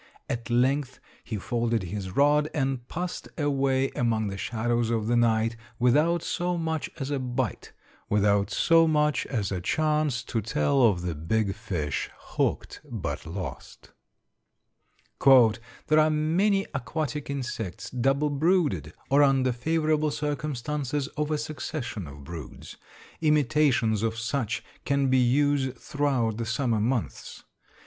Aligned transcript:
At 0.27 0.49
length 0.49 0.99
he 1.23 1.37
folded 1.37 1.83
his 1.83 2.09
rod 2.09 2.49
and 2.55 2.87
passed 2.87 3.27
away 3.37 3.91
among 3.91 4.29
the 4.29 4.35
shadows 4.37 4.89
of 4.89 5.05
the 5.05 5.15
night, 5.15 5.55
without 5.77 6.23
so 6.23 6.57
much 6.57 6.89
as 6.97 7.11
a 7.11 7.19
bite, 7.19 7.71
without 8.09 8.49
so 8.49 8.87
much 8.87 9.27
as 9.27 9.51
a 9.51 9.61
chance 9.61 10.23
to 10.23 10.41
tell 10.41 10.81
of 10.81 11.03
the 11.03 11.13
big 11.13 11.53
fish 11.53 12.09
'hooked' 12.17 12.81
but 12.89 13.27
lost. 13.27 13.91
"There 15.23 15.99
are 15.99 16.09
many 16.09 16.65
aquatic 16.73 17.29
insects 17.29 17.91
double 17.91 18.31
brooded, 18.31 18.93
or 19.11 19.21
under 19.21 19.51
favorable 19.51 20.09
circumstances, 20.09 21.09
of 21.09 21.29
a 21.29 21.37
succession 21.37 22.07
of 22.07 22.23
broods. 22.23 22.75
Imitations 23.21 24.01
of 24.01 24.17
such 24.17 24.63
can 24.83 25.09
be 25.11 25.19
used 25.19 25.77
throughout 25.77 26.37
the 26.37 26.45
summer 26.47 26.79
months. 26.79 27.43